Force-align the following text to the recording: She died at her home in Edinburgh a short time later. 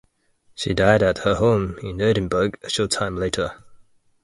She 0.55 0.73
died 0.73 1.03
at 1.03 1.19
her 1.19 1.35
home 1.35 1.77
in 1.83 2.01
Edinburgh 2.01 2.53
a 2.63 2.69
short 2.71 2.89
time 2.89 3.15
later. 3.17 3.61